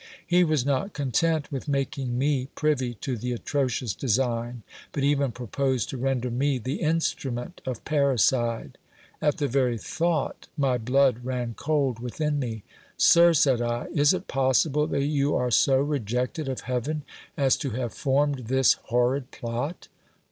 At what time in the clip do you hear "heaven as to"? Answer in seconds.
16.61-17.69